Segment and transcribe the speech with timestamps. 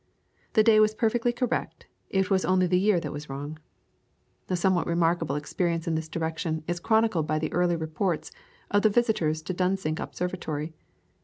[0.53, 3.59] The day was perfectly correct; it was only the year that was wrong.
[4.49, 8.31] A somewhat remarkable experience in this direction is chronicled by the early reports
[8.71, 10.73] of the visitors to Dunsink Observatory.